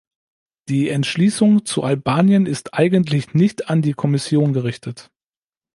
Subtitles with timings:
[0.67, 5.11] Die Entschließung zu Albanien ist eigentlich nicht an die Kommission gerichtet.